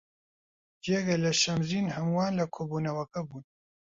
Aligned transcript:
جگە 0.85 1.15
لە 1.23 1.31
شەمزین 1.41 1.87
هەمووان 1.95 2.31
لە 2.39 2.45
کۆبوونەوەکە 2.53 3.21
بوون. 3.27 3.43